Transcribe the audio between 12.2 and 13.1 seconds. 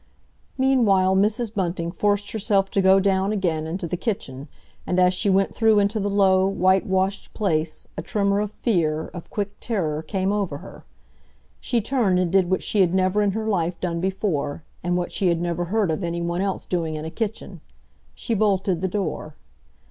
did what she had